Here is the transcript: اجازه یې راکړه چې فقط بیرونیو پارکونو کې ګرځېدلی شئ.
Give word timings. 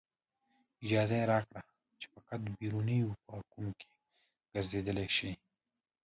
اجازه 0.85 1.15
یې 1.19 1.29
راکړه 1.33 1.61
چې 1.99 2.05
فقط 2.13 2.39
بیرونیو 2.59 3.17
پارکونو 3.27 3.69
کې 3.79 3.89
ګرځېدلی 4.53 5.07
شئ. 5.17 5.33